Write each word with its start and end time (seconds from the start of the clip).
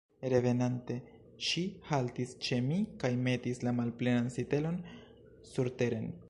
Revenante, 0.33 0.95
ŝi 1.49 1.61
haltis 1.89 2.33
ĉe 2.47 2.59
mi 2.71 2.79
kaj 3.03 3.13
metis 3.29 3.61
la 3.69 3.75
malplenan 3.81 4.33
sitelon 4.39 4.81
surteren. 5.53 6.13